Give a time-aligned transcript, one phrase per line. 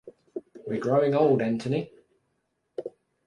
[0.65, 1.91] We're growing old, Antoni.